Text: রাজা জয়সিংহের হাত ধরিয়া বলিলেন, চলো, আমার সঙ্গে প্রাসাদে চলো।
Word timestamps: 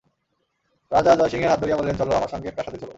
রাজা 0.91 1.15
জয়সিংহের 1.15 1.49
হাত 1.49 1.59
ধরিয়া 1.59 1.77
বলিলেন, 1.77 1.97
চলো, 1.97 2.11
আমার 2.15 2.29
সঙ্গে 2.29 2.51
প্রাসাদে 2.51 2.77
চলো। 2.77 2.89